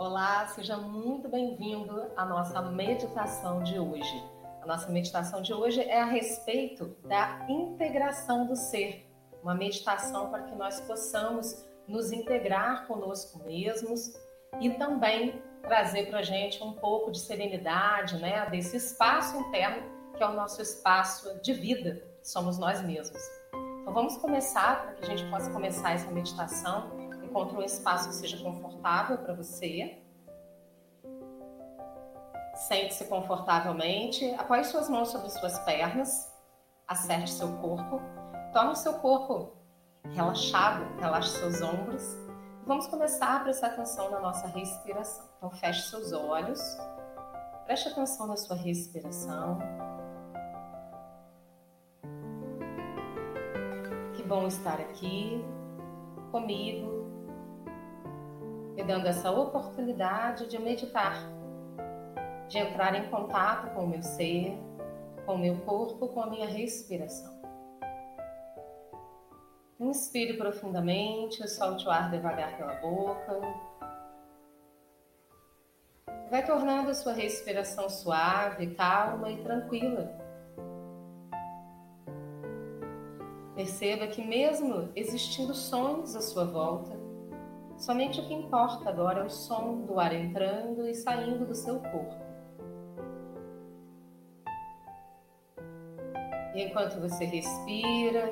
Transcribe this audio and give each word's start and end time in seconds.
Olá, 0.00 0.46
seja 0.46 0.78
muito 0.78 1.28
bem-vindo 1.28 2.10
à 2.16 2.24
nossa 2.24 2.62
meditação 2.62 3.62
de 3.62 3.78
hoje. 3.78 4.24
A 4.62 4.66
nossa 4.66 4.88
meditação 4.90 5.42
de 5.42 5.52
hoje 5.52 5.82
é 5.82 6.00
a 6.00 6.06
respeito 6.06 6.96
da 7.04 7.44
integração 7.50 8.46
do 8.46 8.56
ser, 8.56 9.06
uma 9.42 9.54
meditação 9.54 10.30
para 10.30 10.44
que 10.44 10.56
nós 10.56 10.80
possamos 10.80 11.66
nos 11.86 12.12
integrar 12.12 12.86
conosco 12.86 13.44
mesmos 13.44 14.18
e 14.58 14.70
também 14.70 15.42
trazer 15.60 16.06
para 16.06 16.20
a 16.20 16.22
gente 16.22 16.64
um 16.64 16.72
pouco 16.72 17.10
de 17.10 17.20
serenidade, 17.20 18.16
né, 18.16 18.48
desse 18.48 18.78
espaço 18.78 19.36
interno 19.36 19.82
que 20.16 20.22
é 20.22 20.26
o 20.26 20.32
nosso 20.32 20.62
espaço 20.62 21.38
de 21.42 21.52
vida, 21.52 22.02
somos 22.22 22.56
nós 22.56 22.80
mesmos. 22.80 23.20
Então 23.82 23.92
vamos 23.92 24.16
começar 24.16 24.80
para 24.82 24.94
que 24.94 25.04
a 25.04 25.14
gente 25.14 25.30
possa 25.30 25.50
começar 25.50 25.92
essa 25.92 26.10
meditação. 26.10 26.99
Encontre 27.30 27.56
um 27.56 27.62
espaço 27.62 28.08
que 28.08 28.14
seja 28.16 28.42
confortável 28.42 29.16
para 29.18 29.34
você. 29.34 30.02
Sente-se 32.56 33.04
confortavelmente, 33.04 34.28
apoie 34.34 34.64
suas 34.64 34.90
mãos 34.90 35.10
sobre 35.10 35.30
suas 35.30 35.56
pernas, 35.60 36.28
acerte 36.88 37.30
seu 37.30 37.56
corpo, 37.58 38.00
torne 38.52 38.72
o 38.72 38.74
seu 38.74 38.94
corpo 38.94 39.52
relaxado, 40.08 40.84
relaxe 40.98 41.38
seus 41.38 41.62
ombros. 41.62 42.02
Vamos 42.66 42.88
começar 42.88 43.36
a 43.36 43.40
prestar 43.40 43.68
atenção 43.68 44.10
na 44.10 44.18
nossa 44.18 44.48
respiração. 44.48 45.24
Então 45.36 45.50
feche 45.50 45.88
seus 45.88 46.12
olhos, 46.12 46.60
preste 47.64 47.88
atenção 47.90 48.26
na 48.26 48.36
sua 48.36 48.56
respiração. 48.56 49.56
Que 54.14 54.22
bom 54.24 54.48
estar 54.48 54.80
aqui 54.80 55.44
comigo, 56.30 56.99
me 58.80 58.86
dando 58.86 59.06
essa 59.06 59.30
oportunidade 59.30 60.46
de 60.46 60.58
meditar 60.58 61.22
de 62.48 62.58
entrar 62.58 62.96
em 62.96 63.08
contato 63.10 63.72
com 63.74 63.84
o 63.84 63.86
meu 63.86 64.02
ser, 64.02 64.58
com 65.24 65.34
o 65.34 65.38
meu 65.38 65.56
corpo, 65.58 66.08
com 66.08 66.20
a 66.20 66.26
minha 66.26 66.48
respiração. 66.48 67.38
Inspire 69.78 70.36
profundamente, 70.36 71.46
solte 71.48 71.86
o 71.86 71.90
ar 71.90 72.10
devagar 72.10 72.56
pela 72.56 72.74
boca. 72.76 73.40
Vai 76.28 76.44
tornando 76.44 76.90
a 76.90 76.94
sua 76.94 77.12
respiração 77.12 77.88
suave, 77.88 78.74
calma 78.74 79.30
e 79.30 79.42
tranquila. 79.42 80.10
Perceba 83.54 84.08
que, 84.08 84.22
mesmo 84.22 84.90
existindo 84.96 85.54
sons 85.54 86.16
à 86.16 86.20
sua 86.20 86.44
volta, 86.44 86.99
somente 87.80 88.20
o 88.20 88.28
que 88.28 88.34
importa 88.34 88.90
agora 88.90 89.20
é 89.20 89.24
o 89.24 89.30
som 89.30 89.80
do 89.80 89.98
ar 89.98 90.12
entrando 90.12 90.86
e 90.86 90.94
saindo 90.94 91.46
do 91.46 91.54
seu 91.54 91.80
corpo. 91.80 92.30
E 96.54 96.62
enquanto 96.62 97.00
você 97.00 97.24
respira, 97.24 98.30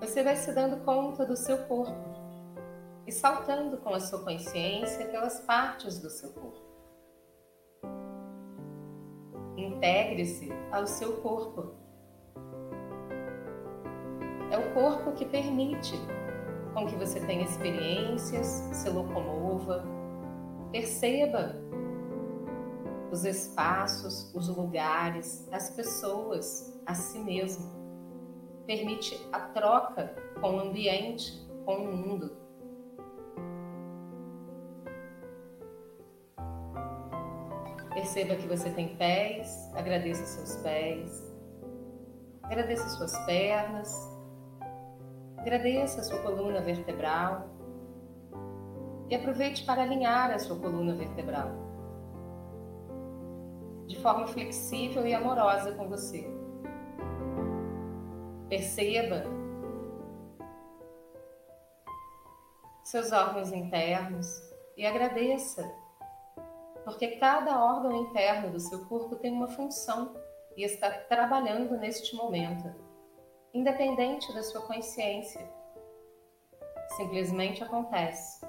você 0.00 0.22
vai 0.22 0.36
se 0.36 0.52
dando 0.52 0.82
conta 0.84 1.26
do 1.26 1.36
seu 1.36 1.58
corpo 1.66 2.14
e 3.06 3.12
saltando 3.12 3.76
com 3.78 3.90
a 3.90 4.00
sua 4.00 4.24
consciência 4.24 5.06
pelas 5.08 5.40
partes 5.40 5.98
do 5.98 6.08
seu 6.08 6.32
corpo. 6.32 6.64
Integre-se 9.56 10.50
ao 10.72 10.86
seu 10.86 11.20
corpo. 11.20 11.83
É 14.54 14.56
o 14.56 14.72
corpo 14.72 15.10
que 15.10 15.24
permite 15.24 15.98
com 16.72 16.86
que 16.86 16.94
você 16.94 17.18
tenha 17.18 17.42
experiências, 17.42 18.46
se 18.72 18.88
locomova, 18.88 19.84
perceba 20.70 21.56
os 23.10 23.24
espaços, 23.24 24.32
os 24.32 24.46
lugares, 24.46 25.48
as 25.50 25.70
pessoas, 25.70 26.80
a 26.86 26.94
si 26.94 27.18
mesmo. 27.18 27.64
Permite 28.64 29.20
a 29.32 29.40
troca 29.40 30.14
com 30.40 30.54
o 30.54 30.60
ambiente, 30.60 31.44
com 31.64 31.74
o 31.74 31.96
mundo. 31.96 32.36
Perceba 37.92 38.36
que 38.36 38.46
você 38.46 38.70
tem 38.70 38.94
pés, 38.94 39.68
agradeça 39.74 40.24
seus 40.24 40.62
pés, 40.62 41.34
agradeça 42.44 42.88
suas 42.90 43.18
pernas, 43.26 44.13
agradeça 45.44 46.00
a 46.00 46.04
sua 46.04 46.22
coluna 46.22 46.62
vertebral 46.62 47.50
e 49.10 49.14
aproveite 49.14 49.62
para 49.66 49.82
alinhar 49.82 50.30
a 50.30 50.38
sua 50.38 50.58
coluna 50.58 50.94
vertebral 50.94 51.50
de 53.86 54.00
forma 54.00 54.26
flexível 54.26 55.06
e 55.06 55.12
amorosa 55.12 55.72
com 55.72 55.86
você. 55.86 56.26
Perceba 58.48 59.24
seus 62.82 63.12
órgãos 63.12 63.52
internos 63.52 64.26
e 64.78 64.86
agradeça, 64.86 65.62
porque 66.86 67.18
cada 67.18 67.62
órgão 67.62 68.04
interno 68.04 68.50
do 68.50 68.60
seu 68.60 68.86
corpo 68.86 69.16
tem 69.16 69.30
uma 69.30 69.48
função 69.48 70.16
e 70.56 70.64
está 70.64 70.90
trabalhando 70.90 71.76
neste 71.76 72.16
momento, 72.16 72.74
independente 73.54 74.34
da 74.34 74.42
sua 74.42 74.62
consciência. 74.62 75.40
Simplesmente 76.96 77.62
acontece. 77.62 78.44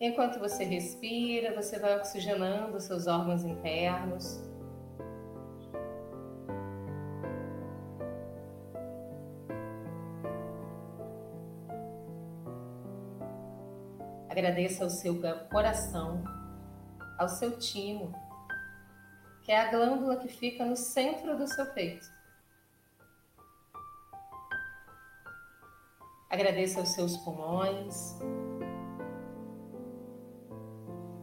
Enquanto 0.00 0.38
você 0.38 0.64
respira, 0.64 1.54
você 1.54 1.78
vai 1.78 1.96
oxigenando 1.98 2.80
seus 2.80 3.06
órgãos 3.06 3.44
internos. 3.44 4.40
Agradeça 14.28 14.84
ao 14.84 14.90
seu 14.90 15.20
coração, 15.50 16.24
ao 17.18 17.28
seu 17.28 17.58
timo, 17.58 18.12
que 19.44 19.52
é 19.52 19.60
a 19.60 19.70
glândula 19.70 20.16
que 20.16 20.28
fica 20.28 20.64
no 20.64 20.74
centro 20.74 21.36
do 21.36 21.46
seu 21.46 21.66
peito. 21.74 22.21
Agradeça 26.32 26.80
aos 26.80 26.88
seus 26.88 27.14
pulmões, 27.18 28.18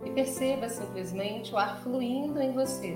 e 0.05 0.11
perceba 0.11 0.69
simplesmente 0.69 1.51
o 1.51 1.57
ar 1.57 1.81
fluindo 1.81 2.39
em 2.39 2.53
você. 2.53 2.95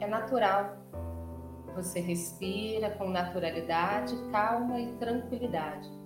É 0.00 0.06
natural. 0.06 0.76
Você 1.74 2.00
respira 2.00 2.90
com 2.90 3.08
naturalidade, 3.08 4.14
calma 4.30 4.78
e 4.78 4.92
tranquilidade. 4.98 6.03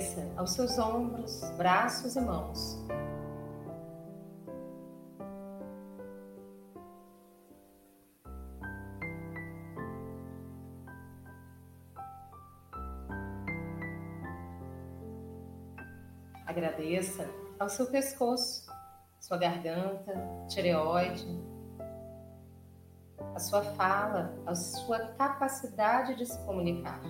Agradeça 0.00 0.32
aos 0.34 0.52
seus 0.52 0.78
ombros, 0.78 1.42
braços 1.58 2.16
e 2.16 2.20
mãos. 2.22 2.78
Agradeça 16.46 17.28
ao 17.58 17.68
seu 17.68 17.86
pescoço, 17.86 18.72
sua 19.20 19.36
garganta, 19.36 20.14
tireoide, 20.48 21.28
a 23.34 23.38
sua 23.38 23.62
fala, 23.74 24.34
a 24.46 24.54
sua 24.54 24.98
capacidade 25.12 26.14
de 26.16 26.24
se 26.24 26.38
comunicar. 26.46 27.00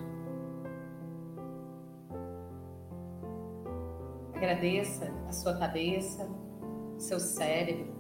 Agradeça 4.41 5.13
a 5.29 5.33
sua 5.33 5.59
cabeça, 5.59 6.27
seu 6.99 7.21
cérebro, 7.21 7.95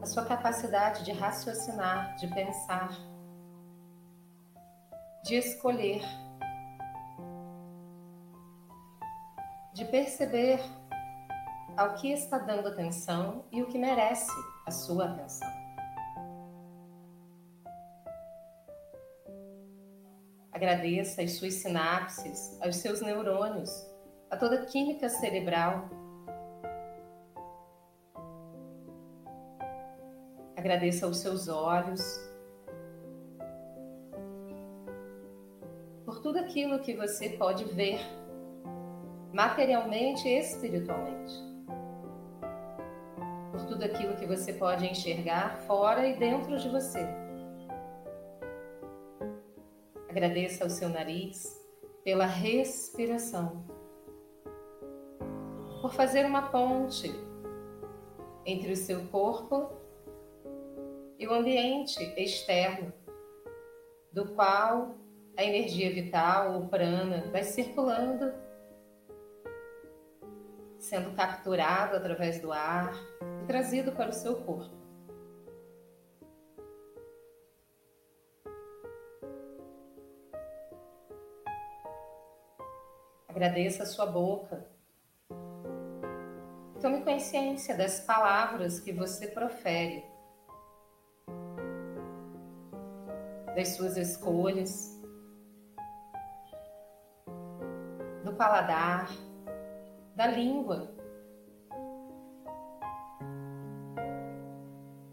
a 0.00 0.06
sua 0.06 0.24
capacidade 0.24 1.04
de 1.04 1.12
raciocinar, 1.12 2.16
de 2.16 2.26
pensar, 2.28 2.88
de 5.24 5.34
escolher, 5.34 6.00
de 9.74 9.84
perceber 9.84 10.58
ao 11.76 11.96
que 11.96 12.10
está 12.10 12.38
dando 12.38 12.68
atenção 12.68 13.44
e 13.52 13.60
o 13.60 13.66
que 13.66 13.76
merece 13.76 14.32
a 14.64 14.70
sua 14.70 15.04
atenção. 15.04 15.52
Agradeça 20.50 21.20
as 21.20 21.32
suas 21.32 21.56
sinapses, 21.56 22.58
aos 22.62 22.76
seus 22.76 23.02
neurônios, 23.02 23.89
a 24.30 24.36
toda 24.36 24.62
a 24.62 24.66
química 24.66 25.08
cerebral. 25.08 25.88
Agradeça 30.56 31.06
aos 31.06 31.18
seus 31.18 31.48
olhos, 31.48 32.00
por 36.04 36.20
tudo 36.20 36.38
aquilo 36.38 36.80
que 36.80 36.94
você 36.94 37.30
pode 37.30 37.64
ver 37.64 37.98
materialmente 39.32 40.28
e 40.28 40.38
espiritualmente. 40.38 41.34
Por 43.52 43.64
tudo 43.64 43.84
aquilo 43.84 44.16
que 44.16 44.26
você 44.26 44.52
pode 44.52 44.86
enxergar 44.86 45.56
fora 45.62 46.06
e 46.06 46.18
dentro 46.18 46.58
de 46.58 46.68
você. 46.68 47.06
Agradeça 50.08 50.64
ao 50.64 50.70
seu 50.70 50.88
nariz 50.88 51.58
pela 52.02 52.26
respiração, 52.26 53.64
por 55.80 55.92
fazer 55.92 56.26
uma 56.26 56.50
ponte 56.50 57.10
entre 58.44 58.72
o 58.72 58.76
seu 58.76 59.06
corpo 59.06 59.70
e 61.18 61.26
o 61.26 61.32
ambiente 61.32 62.02
externo, 62.16 62.92
do 64.12 64.34
qual 64.34 64.94
a 65.36 65.44
energia 65.44 65.92
vital, 65.92 66.60
o 66.60 66.68
prana, 66.68 67.30
vai 67.30 67.42
circulando 67.44 68.32
sendo 70.78 71.14
capturado 71.14 71.96
através 71.96 72.40
do 72.40 72.52
ar 72.52 72.92
e 73.42 73.46
trazido 73.46 73.92
para 73.92 74.10
o 74.10 74.12
seu 74.12 74.36
corpo. 74.36 74.74
Agradeça 83.28 83.84
a 83.84 83.86
sua 83.86 84.06
boca. 84.06 84.79
Tome 86.80 87.02
consciência 87.02 87.76
das 87.76 88.00
palavras 88.00 88.80
que 88.80 88.90
você 88.90 89.26
profere, 89.26 90.02
das 93.54 93.76
suas 93.76 93.98
escolhas, 93.98 94.98
do 98.24 98.32
paladar 98.32 99.10
da 100.16 100.26
língua. 100.26 100.90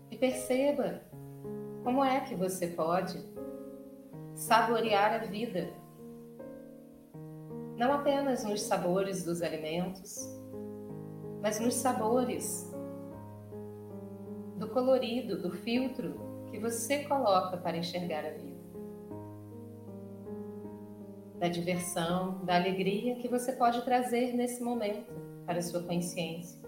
E 0.09 0.15
perceba 0.15 1.01
como 1.83 2.01
é 2.01 2.21
que 2.21 2.33
você 2.33 2.67
pode 2.67 3.21
saborear 4.33 5.15
a 5.15 5.25
vida, 5.25 5.69
não 7.75 7.91
apenas 7.91 8.45
nos 8.45 8.61
sabores 8.61 9.25
dos 9.25 9.41
alimentos, 9.41 10.36
mas 11.41 11.59
nos 11.59 11.75
sabores 11.75 12.73
do 14.57 14.67
colorido, 14.69 15.41
do 15.41 15.51
filtro 15.51 16.45
que 16.49 16.59
você 16.59 17.03
coloca 17.03 17.57
para 17.57 17.77
enxergar 17.77 18.25
a 18.25 18.31
vida 18.31 18.57
da 21.39 21.47
diversão, 21.47 22.43
da 22.43 22.55
alegria 22.55 23.15
que 23.15 23.27
você 23.27 23.53
pode 23.53 23.83
trazer 23.83 24.33
nesse 24.33 24.63
momento 24.63 25.13
para 25.45 25.59
a 25.59 25.61
sua 25.61 25.83
consciência. 25.83 26.59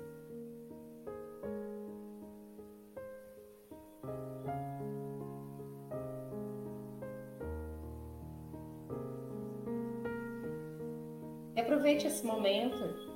E 11.55 11.59
aproveite 11.59 12.05
esse 12.05 12.25
momento 12.25 13.08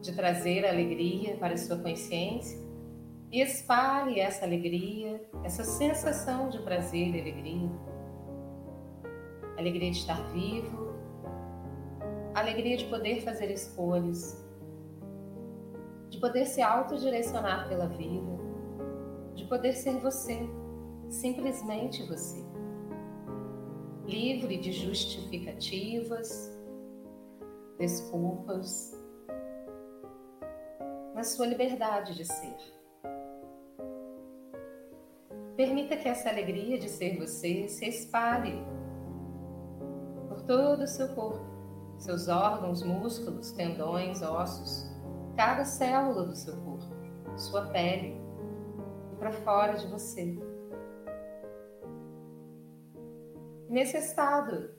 de 0.00 0.14
trazer 0.14 0.66
alegria 0.66 1.36
para 1.36 1.54
a 1.54 1.58
sua 1.58 1.78
consciência 1.78 2.58
e 3.30 3.40
espalhe 3.40 4.18
essa 4.18 4.44
alegria, 4.44 5.20
essa 5.44 5.62
sensação 5.62 6.48
de 6.48 6.58
prazer 6.60 7.14
e 7.14 7.20
alegria. 7.20 7.70
Alegria 9.56 9.90
de 9.90 9.98
estar 9.98 10.20
vivo, 10.32 10.94
alegria 12.34 12.76
de 12.76 12.86
poder 12.86 13.20
fazer 13.22 13.50
escolhas, 13.50 14.44
de 16.08 16.18
poder 16.18 16.46
se 16.46 16.62
autodirecionar 16.62 17.68
pela 17.68 17.86
vida, 17.86 18.38
de 19.34 19.44
poder 19.44 19.74
ser 19.74 19.98
você, 19.98 20.38
simplesmente 21.08 22.02
você, 22.04 22.44
livre 24.06 24.56
de 24.56 24.72
justificativas, 24.72 26.58
desculpas, 27.78 28.99
na 31.20 31.24
sua 31.24 31.44
liberdade 31.44 32.14
de 32.14 32.24
ser. 32.24 32.56
Permita 35.54 35.94
que 35.94 36.08
essa 36.08 36.30
alegria 36.30 36.78
de 36.78 36.88
ser 36.88 37.18
você 37.18 37.68
se 37.68 37.86
espalhe 37.86 38.64
todo 40.46 40.82
o 40.82 40.86
seu 40.86 41.14
corpo, 41.14 41.44
seus 41.98 42.26
órgãos, 42.26 42.82
músculos, 42.82 43.52
tendões, 43.52 44.22
ossos, 44.22 44.90
cada 45.36 45.62
célula 45.66 46.24
do 46.24 46.34
seu 46.34 46.56
corpo, 46.56 46.88
sua 47.36 47.66
pele 47.66 48.18
e 49.12 49.16
para 49.16 49.30
fora 49.30 49.74
de 49.74 49.86
você. 49.88 50.38
Nesse 53.68 53.98
estado 53.98 54.70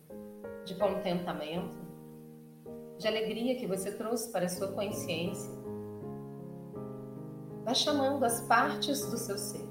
de 0.66 0.74
contentamento, 0.74 1.80
de 2.98 3.08
alegria 3.08 3.56
que 3.60 3.68
você 3.68 3.92
trouxe 3.92 4.32
para 4.32 4.46
a 4.46 4.50
sua 4.50 4.72
consciência, 4.74 5.61
vai 7.64 7.76
chamando 7.76 8.24
as 8.24 8.42
partes 8.42 9.06
do 9.10 9.18
seu 9.18 9.38
ser. 9.38 9.70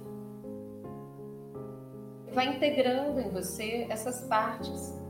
Vai 2.32 2.56
integrando 2.56 3.20
em 3.20 3.31
você 3.31 3.87
essas 3.90 4.22
partes 4.22 5.00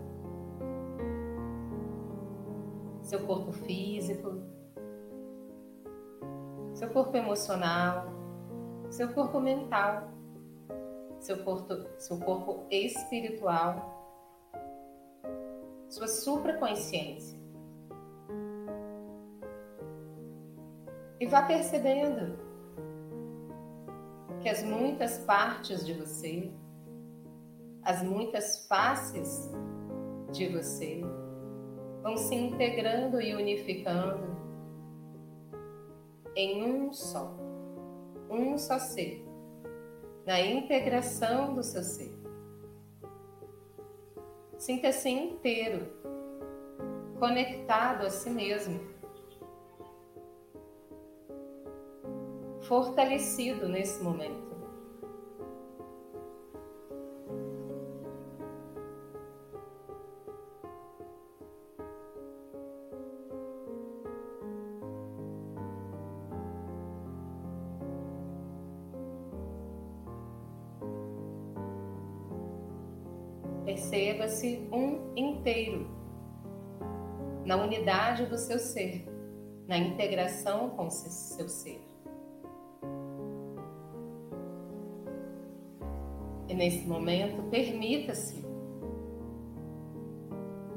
seu 3.11 3.27
corpo 3.27 3.51
físico, 3.51 4.41
seu 6.73 6.89
corpo 6.91 7.17
emocional, 7.17 8.07
seu 8.89 9.13
corpo 9.13 9.41
mental, 9.41 10.09
seu 11.19 11.43
corpo, 11.43 11.75
seu 11.99 12.21
corpo 12.21 12.67
espiritual, 12.71 13.99
sua 15.89 16.07
supraconsciência. 16.07 17.37
E 21.19 21.27
vá 21.27 21.43
percebendo 21.43 22.50
que 24.41 24.49
as 24.49 24.63
muitas 24.63 25.19
partes 25.19 25.85
de 25.85 25.93
você, 25.93 26.51
as 27.83 28.03
muitas 28.03 28.67
faces 28.67 29.51
de 30.33 30.49
você, 30.49 31.03
vão 32.03 32.17
se 32.17 32.35
integrando 32.35 33.21
e 33.21 33.35
unificando 33.35 34.31
em 36.35 36.65
um 36.65 36.93
só, 36.93 37.37
um 38.31 38.57
só 38.57 38.79
ser, 38.79 39.27
na 40.27 40.41
integração 40.41 41.55
do 41.55 41.63
seu 41.63 41.83
ser. 41.83 42.19
Sinta-se 44.57 45.09
inteiro, 45.09 45.87
conectado 47.19 48.07
a 48.07 48.11
si 48.11 48.31
mesmo, 48.31 48.90
fortalecido 52.71 53.69
nesse 53.69 54.01
momento. 54.01 54.49
Perceba-se 73.65 74.69
um 74.73 75.13
inteiro, 75.17 75.91
na 77.45 77.57
unidade 77.57 78.27
do 78.27 78.39
seu 78.39 78.61
ser, 78.61 79.05
na 79.67 79.77
integração 79.77 80.71
com 80.71 80.89
seu 80.89 81.49
ser. 81.49 81.91
Nesse 86.61 86.87
momento, 86.87 87.43
permita-se 87.45 88.45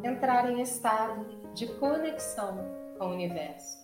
entrar 0.01 0.49
em 0.49 0.61
estado 0.61 1.25
de 1.53 1.67
conexão 1.73 2.57
com 2.97 3.07
o 3.07 3.11
universo. 3.11 3.83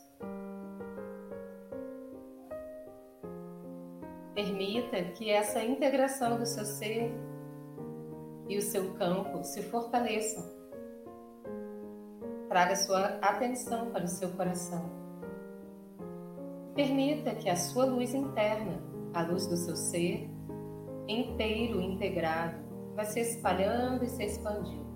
Permita 4.33 5.03
que 5.11 5.29
essa 5.29 5.61
integração 5.61 6.39
do 6.39 6.45
seu 6.45 6.63
ser 6.63 7.11
e 8.47 8.57
o 8.57 8.61
seu 8.61 8.93
campo 8.93 9.43
se 9.43 9.61
fortaleçam. 9.63 10.45
Traga 12.47 12.77
sua 12.77 13.07
atenção 13.21 13.91
para 13.91 14.05
o 14.05 14.07
seu 14.07 14.29
coração. 14.37 14.89
Permita 16.73 17.35
que 17.35 17.49
a 17.49 17.57
sua 17.57 17.83
luz 17.83 18.13
interna, 18.13 18.81
a 19.13 19.21
luz 19.21 19.45
do 19.47 19.57
seu 19.57 19.75
ser, 19.75 20.38
inteiro, 21.09 21.81
integrado, 21.81 22.57
vai 22.95 23.05
se 23.05 23.19
espalhando 23.19 24.03
e 24.03 24.09
se 24.09 24.23
expandindo. 24.23 24.87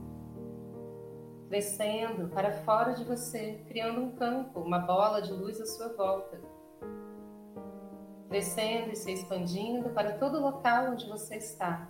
Crescendo 1.50 2.30
para 2.30 2.52
fora 2.64 2.94
de 2.94 3.04
você, 3.04 3.64
criando 3.68 4.02
um 4.02 4.12
campo, 4.16 4.60
uma 4.60 4.80
bola 4.80 5.22
de 5.22 5.32
luz 5.32 5.60
à 5.60 5.66
sua 5.66 5.90
volta. 5.90 6.40
Crescendo 8.30 8.92
e 8.92 8.96
se 8.96 9.12
expandindo 9.12 9.90
para 9.90 10.18
todo 10.18 10.40
local 10.40 10.92
onde 10.92 11.08
você 11.08 11.36
está. 11.36 11.90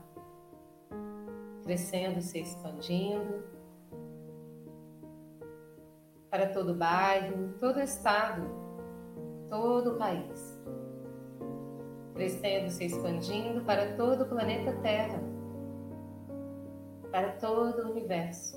Crescendo 1.63 2.20
e 2.20 2.22
se 2.22 2.39
expandindo 2.39 3.44
para 6.30 6.48
todo 6.48 6.74
bairro, 6.74 7.53
todo 7.60 7.80
estado, 7.80 8.42
todo 9.50 9.94
o 9.94 9.98
país 9.98 10.53
crescendo, 12.13 12.70
se 12.70 12.86
expandindo 12.86 13.62
para 13.62 13.96
todo 13.96 14.24
o 14.24 14.29
planeta 14.29 14.72
Terra, 14.82 15.20
para 17.12 17.32
todo 17.34 17.79
o 17.79 17.91
universo, 17.91 18.55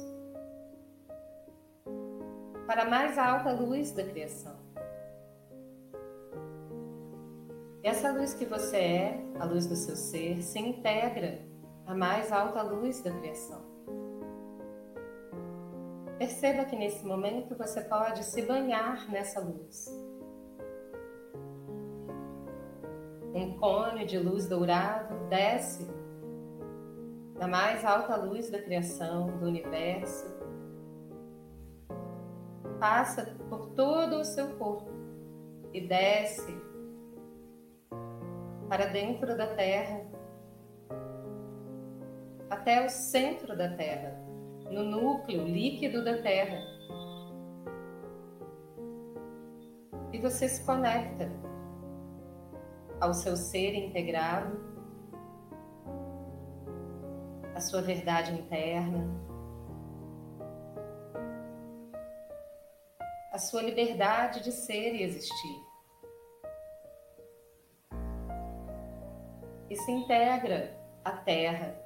para 2.66 2.82
a 2.82 2.90
mais 2.90 3.18
alta 3.18 3.52
luz 3.52 3.92
da 3.92 4.04
criação. 4.04 4.56
Essa 7.82 8.10
luz 8.12 8.34
que 8.34 8.44
você 8.44 8.76
é, 8.76 9.25
a 9.38 9.44
luz 9.44 9.66
do 9.66 9.76
seu 9.76 9.94
ser, 9.94 10.42
se 10.42 10.58
integra 10.58 11.40
à 11.86 11.94
mais 11.94 12.32
alta 12.32 12.60
luz 12.62 13.00
da 13.00 13.12
criação. 13.12 13.64
Perceba 16.18 16.64
que 16.64 16.75
nesse 16.75 17.04
momento 17.04 17.54
você 17.56 17.80
pode 17.82 18.25
se 18.25 18.42
banhar 18.42 19.08
nessa 19.10 19.38
luz 19.38 20.05
Um 23.37 23.59
cone 23.59 24.07
de 24.07 24.19
luz 24.19 24.49
dourado 24.49 25.28
desce 25.28 25.87
da 27.38 27.47
mais 27.47 27.85
alta 27.85 28.16
luz 28.16 28.49
da 28.50 28.62
criação, 28.62 29.26
do 29.37 29.45
universo, 29.45 30.25
passa 32.81 33.37
por 33.50 33.75
todo 33.75 34.21
o 34.21 34.25
seu 34.25 34.57
corpo 34.57 34.90
e 35.71 35.87
desce 35.87 36.59
para 38.71 38.87
dentro 38.87 39.37
da 39.37 39.49
Terra, 39.49 40.00
até 42.49 42.87
o 42.87 42.88
centro 42.88 43.55
da 43.55 43.69
Terra, 43.76 44.19
no 44.71 44.83
núcleo 44.83 45.45
líquido 45.45 46.02
da 46.02 46.23
Terra. 46.23 46.59
E 50.11 50.19
você 50.19 50.49
se 50.49 50.64
conecta 50.64 51.31
ao 53.00 53.12
seu 53.12 53.37
ser 53.37 53.75
integrado, 53.75 54.59
à 57.55 57.61
sua 57.61 57.83
verdade 57.83 58.33
interna, 58.33 59.07
à 63.33 63.38
sua 63.38 63.62
liberdade 63.62 64.43
de 64.43 64.53
ser 64.53 64.95
e 64.95 65.03
existir. 65.03 65.67
E 69.69 69.76
se 69.76 69.91
integra 69.91 70.75
à 71.05 71.12
Terra, 71.12 71.79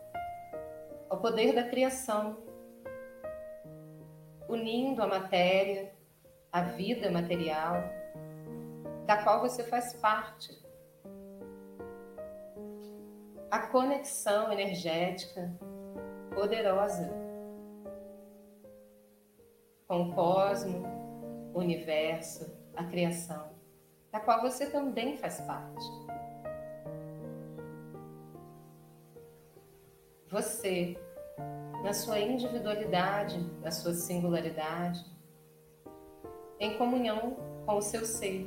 ao 1.09 1.21
poder 1.21 1.55
da 1.55 1.69
criação, 1.69 2.39
unindo 4.49 5.03
a 5.03 5.09
matéria, 5.09 5.93
a 6.53 6.63
vida 6.63 7.11
material, 7.11 7.83
da 9.07 9.23
qual 9.25 9.41
você 9.41 9.65
faz 9.65 9.95
parte 9.95 10.70
a 13.51 13.59
conexão 13.59 14.53
energética 14.53 15.53
poderosa 16.33 17.11
com 19.89 20.03
o 20.03 20.15
cosmo, 20.15 20.87
o 21.53 21.59
universo, 21.59 22.57
a 22.77 22.85
criação, 22.85 23.51
da 24.13 24.21
qual 24.21 24.41
você 24.41 24.71
também 24.71 25.17
faz 25.17 25.41
parte. 25.41 25.85
Você, 30.29 30.97
na 31.83 31.93
sua 31.93 32.21
individualidade, 32.21 33.41
na 33.61 33.73
sua 33.73 33.95
singularidade, 33.95 35.05
em 36.61 36.79
comunhão 36.79 37.37
com 37.67 37.79
o 37.79 37.83
seu 37.83 38.05
ser, 38.05 38.47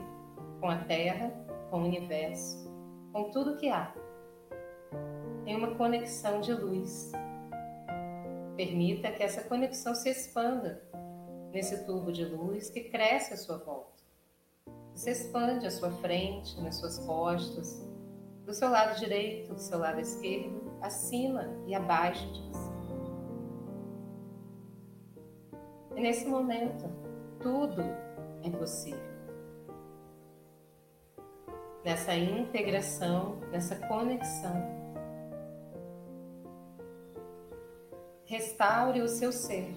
com 0.61 0.69
a 0.69 0.77
Terra, 0.77 1.29
com 1.69 1.81
o 1.81 1.83
universo, 1.83 2.71
com 3.11 3.29
tudo 3.31 3.57
que 3.57 3.69
há 3.69 3.93
em 5.45 5.55
uma 5.55 5.75
conexão 5.75 6.41
de 6.41 6.53
luz. 6.53 7.11
Permita 8.55 9.11
que 9.11 9.23
essa 9.23 9.43
conexão 9.43 9.93
se 9.95 10.09
expanda 10.09 10.81
nesse 11.51 11.85
tubo 11.85 12.11
de 12.11 12.25
luz 12.25 12.69
que 12.69 12.81
cresce 12.81 13.33
à 13.33 13.37
sua 13.37 13.57
volta. 13.57 14.03
Se 14.95 15.09
expande 15.09 15.65
à 15.65 15.71
sua 15.71 15.91
frente, 15.91 16.59
nas 16.61 16.75
suas 16.75 16.99
costas, 16.99 17.83
do 18.45 18.53
seu 18.53 18.69
lado 18.69 18.99
direito, 18.99 19.53
do 19.53 19.59
seu 19.59 19.79
lado 19.79 19.99
esquerdo, 19.99 20.71
acima 20.81 21.47
e 21.65 21.73
abaixo 21.73 22.25
de 22.31 22.41
você. 22.49 22.73
E 25.95 26.01
nesse 26.01 26.25
momento, 26.25 26.89
tudo 27.39 27.81
é 28.43 28.49
possível. 28.49 29.13
Nessa 31.83 32.15
integração, 32.15 33.39
nessa 33.51 33.75
conexão 33.87 34.82
Restaure 38.33 38.99
o 38.99 39.07
seu 39.07 39.31
ser. 39.31 39.75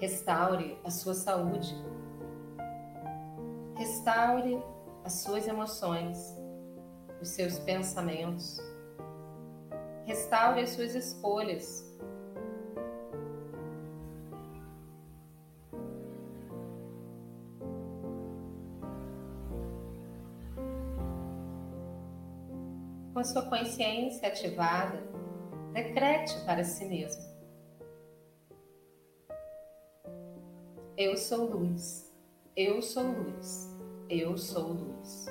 Restaure 0.00 0.78
a 0.82 0.90
sua 0.90 1.12
saúde. 1.12 1.76
Restaure 3.76 4.64
as 5.04 5.12
suas 5.12 5.46
emoções, 5.46 6.16
os 7.20 7.28
seus 7.28 7.58
pensamentos. 7.58 8.58
Restaure 10.06 10.62
as 10.62 10.70
suas 10.70 10.94
escolhas. 10.94 11.84
Com 23.12 23.18
a 23.18 23.24
sua 23.24 23.42
consciência 23.50 24.28
ativada, 24.28 25.23
Decrete 25.74 26.38
para 26.46 26.62
si 26.62 26.84
mesmo. 26.84 27.20
Eu 30.96 31.16
sou 31.16 31.50
luz. 31.50 32.14
Eu 32.56 32.80
sou 32.80 33.02
luz. 33.02 33.76
Eu 34.08 34.38
sou 34.38 34.68
luz. 34.68 35.26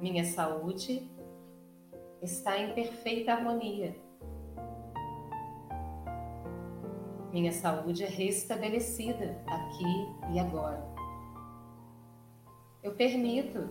Minha 0.00 0.24
saúde 0.24 1.10
está 2.22 2.56
em 2.56 2.72
perfeita 2.72 3.32
harmonia. 3.32 3.96
Minha 7.32 7.50
saúde 7.50 8.04
é 8.04 8.08
restabelecida 8.08 9.42
aqui 9.48 10.32
e 10.32 10.38
agora. 10.38 10.89
Eu 12.82 12.94
permito 12.94 13.68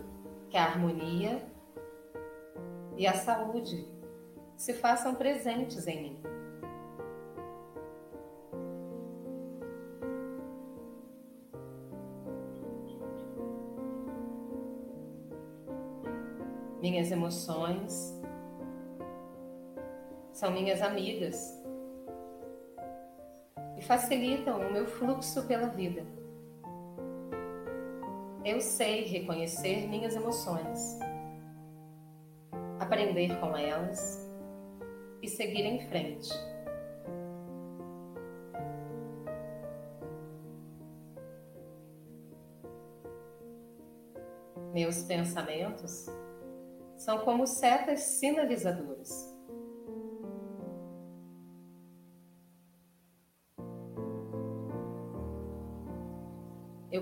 que 0.50 0.58
a 0.58 0.66
harmonia 0.66 1.44
e 2.96 3.08
a 3.08 3.14
saúde 3.14 3.88
se 4.56 4.74
façam 4.74 5.16
presentes 5.16 5.88
em 5.88 6.02
mim. 6.04 6.22
Minhas 16.80 17.12
emoções 17.12 18.16
são 20.32 20.52
minhas 20.52 20.82
amigas 20.82 21.60
e 23.76 23.82
facilitam 23.82 24.60
o 24.62 24.72
meu 24.72 24.86
fluxo 24.86 25.46
pela 25.48 25.68
vida. 25.68 26.06
Eu 28.46 28.62
sei 28.62 29.04
reconhecer 29.04 29.86
minhas 29.88 30.16
emoções, 30.16 30.98
aprender 32.80 33.38
com 33.42 33.56
elas 33.56 34.26
e 35.22 35.28
seguir 35.28 35.66
em 35.66 35.88
frente. 35.90 36.30
Meus 44.74 45.04
pensamentos 45.04 46.06
são 46.98 47.20
como 47.20 47.46
setas 47.46 48.00
sinalizadoras. 48.00 49.29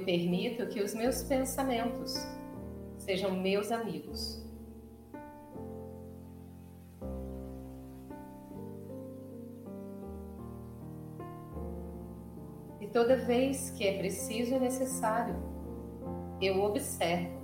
Permito 0.08 0.66
que 0.68 0.82
os 0.82 0.94
meus 0.94 1.22
pensamentos 1.24 2.14
sejam 2.98 3.30
meus 3.30 3.74
amigos. 3.74 4.42
E 12.80 12.88
toda 12.88 13.18
vez 13.18 13.72
que 13.72 13.86
é 13.86 13.98
preciso 13.98 14.56
e 14.56 14.60
necessário, 14.60 15.36
eu 16.42 16.62
observo, 16.62 17.38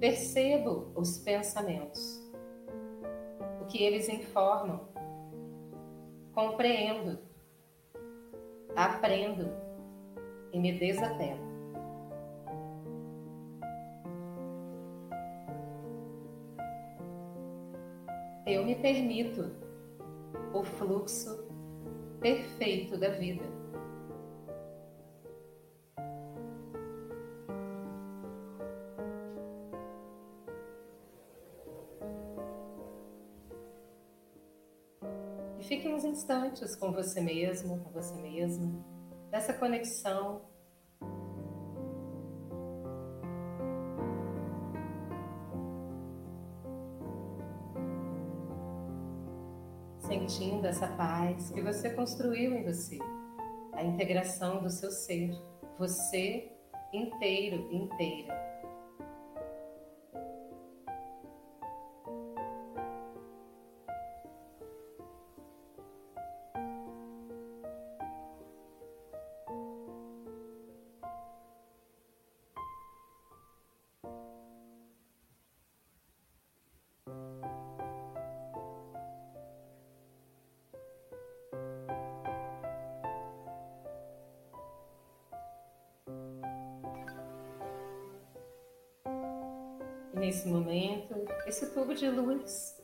percebo 0.00 0.90
os 0.96 1.16
pensamentos, 1.18 2.28
o 3.62 3.66
que 3.66 3.84
eles 3.84 4.08
informam, 4.08 4.88
compreendo, 6.34 7.20
aprendo 8.74 9.65
e 10.56 10.58
me 10.58 10.72
desapego. 10.72 11.44
Eu 18.46 18.64
me 18.64 18.74
permito 18.76 19.50
o 20.54 20.64
fluxo 20.64 21.46
perfeito 22.20 22.96
da 22.96 23.10
vida. 23.10 23.44
E 35.58 35.64
fique 35.64 35.86
uns 35.86 36.04
instantes 36.04 36.74
com 36.74 36.92
você 36.92 37.20
mesmo, 37.20 37.78
com 37.80 37.90
você 37.90 38.14
mesma, 38.14 38.95
dessa 39.30 39.52
conexão. 39.52 40.42
Sentindo 49.98 50.66
essa 50.66 50.86
paz 50.88 51.50
que 51.50 51.60
você 51.60 51.90
construiu 51.90 52.54
em 52.54 52.64
você, 52.64 52.98
a 53.72 53.82
integração 53.82 54.62
do 54.62 54.70
seu 54.70 54.90
ser, 54.90 55.30
você 55.78 56.52
inteiro, 56.92 57.68
inteira. 57.72 58.45
Nesse 90.26 90.48
momento, 90.48 91.14
esse 91.46 91.72
tubo 91.72 91.94
de 91.94 92.10
luz 92.10 92.82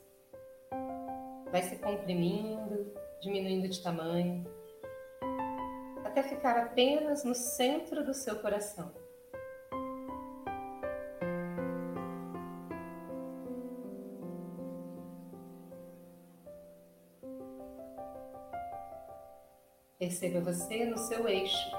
vai 1.50 1.61
se 1.61 1.74
comprimindo, 1.76 2.94
diminuindo 3.20 3.68
de 3.68 3.83
tamanho, 3.83 4.46
até 6.05 6.22
ficar 6.22 6.57
apenas 6.57 7.24
no 7.24 7.35
centro 7.35 8.05
do 8.05 8.14
seu 8.14 8.38
coração. 8.38 8.92
Perceba 19.98 20.40
você 20.40 20.85
no 20.85 20.96
seu 20.96 21.26
eixo, 21.26 21.76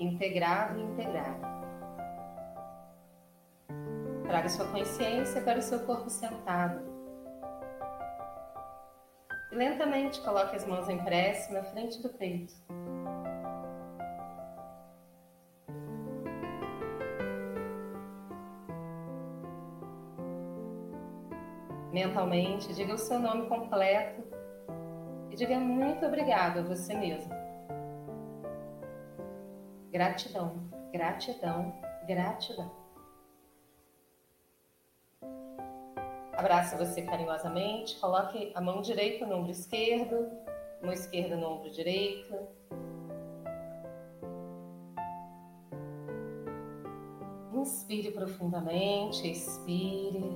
integrado 0.00 0.80
e 0.80 0.82
integrado. 0.82 1.57
Traga 4.28 4.46
sua 4.50 4.66
consciência 4.66 5.40
para 5.40 5.58
o 5.58 5.62
seu 5.62 5.86
corpo 5.86 6.10
sentado. 6.10 6.82
E 9.50 9.54
lentamente 9.54 10.20
coloque 10.20 10.54
as 10.54 10.66
mãos 10.66 10.86
em 10.86 11.02
prece 11.02 11.50
na 11.50 11.62
frente 11.62 12.02
do 12.02 12.10
peito. 12.10 12.52
Mentalmente, 21.90 22.74
diga 22.74 22.92
o 22.92 22.98
seu 22.98 23.18
nome 23.18 23.48
completo 23.48 24.22
e 25.30 25.36
diga 25.36 25.58
muito 25.58 26.04
obrigado 26.04 26.58
a 26.58 26.62
você 26.62 26.94
mesmo. 26.94 27.32
Gratidão, 29.90 30.68
gratidão, 30.92 31.74
gratidão. 32.06 32.77
Abraça 36.38 36.76
você 36.76 37.02
carinhosamente, 37.02 37.98
coloque 37.98 38.52
a 38.54 38.60
mão 38.60 38.80
direita 38.80 39.26
no 39.26 39.38
ombro 39.38 39.50
esquerdo, 39.50 40.30
mão 40.80 40.92
esquerda 40.92 41.36
no 41.36 41.48
ombro 41.48 41.68
direito. 41.68 42.32
Inspire 47.52 48.12
profundamente, 48.12 49.28
expire. 49.28 50.30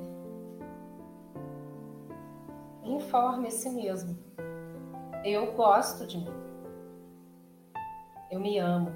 Informe 2.83 3.47
a 3.47 3.51
si 3.53 3.71
mesmo. 3.71 4.19
Eu 5.25 5.53
gosto 5.53 6.05
de 6.05 6.19
mim. 6.19 6.35
Eu 8.29 8.41
me 8.41 8.59
amo. 8.59 8.91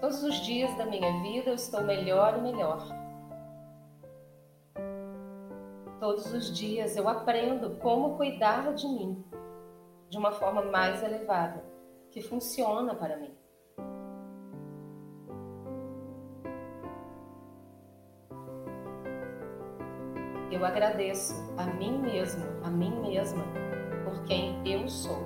Todos 0.00 0.22
os 0.22 0.36
dias 0.36 0.74
da 0.78 0.86
minha 0.86 1.20
vida 1.20 1.50
eu 1.50 1.54
estou 1.54 1.82
melhor 1.82 2.38
e 2.38 2.40
melhor. 2.40 3.01
Todos 6.02 6.34
os 6.34 6.52
dias 6.52 6.96
eu 6.96 7.08
aprendo 7.08 7.78
como 7.78 8.16
cuidar 8.16 8.74
de 8.74 8.88
mim 8.88 9.24
de 10.08 10.18
uma 10.18 10.32
forma 10.32 10.60
mais 10.60 11.00
elevada, 11.00 11.64
que 12.10 12.20
funciona 12.20 12.92
para 12.92 13.16
mim. 13.18 13.32
Eu 20.50 20.64
agradeço 20.64 21.34
a 21.56 21.66
mim 21.66 21.96
mesmo, 22.00 22.42
a 22.64 22.68
mim 22.68 23.00
mesma, 23.00 23.44
por 24.04 24.24
quem 24.24 24.60
eu 24.68 24.88
sou. 24.88 25.22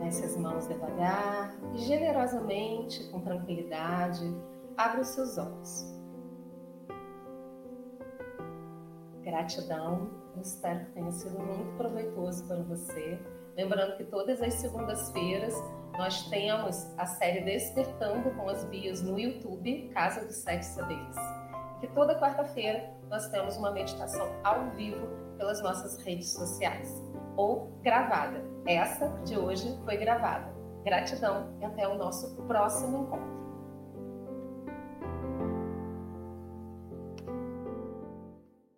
Desce 0.00 0.24
as 0.24 0.36
mãos 0.36 0.66
devagar 0.66 1.54
e 1.74 1.78
generosamente, 1.78 3.08
com 3.12 3.20
tranquilidade, 3.20 4.24
abra 4.76 5.00
os 5.00 5.08
seus 5.10 5.38
olhos. 5.38 5.99
Gratidão, 9.30 10.10
espero 10.42 10.86
que 10.86 10.90
tenha 10.90 11.12
sido 11.12 11.38
muito 11.38 11.76
proveitoso 11.76 12.44
para 12.48 12.64
você. 12.64 13.16
Lembrando 13.56 13.96
que 13.96 14.02
todas 14.02 14.42
as 14.42 14.54
segundas-feiras 14.54 15.54
nós 15.96 16.28
temos 16.28 16.92
a 16.98 17.06
série 17.06 17.42
Despertando 17.42 18.28
com 18.32 18.48
as 18.48 18.64
Bias 18.64 19.02
no 19.02 19.16
YouTube, 19.16 19.88
Casa 19.94 20.26
dos 20.26 20.34
Sete 20.34 20.66
Saberes. 20.66 21.14
Que 21.78 21.86
toda 21.94 22.18
quarta-feira 22.18 22.92
nós 23.08 23.28
temos 23.28 23.56
uma 23.56 23.70
meditação 23.70 24.28
ao 24.42 24.68
vivo 24.70 25.06
pelas 25.38 25.62
nossas 25.62 26.02
redes 26.02 26.32
sociais 26.32 26.92
ou 27.36 27.70
gravada. 27.82 28.42
Essa 28.66 29.08
de 29.24 29.38
hoje 29.38 29.78
foi 29.84 29.96
gravada. 29.96 30.52
Gratidão 30.84 31.56
e 31.60 31.64
até 31.64 31.86
o 31.86 31.96
nosso 31.96 32.34
próximo 32.48 33.04
encontro. 33.04 33.39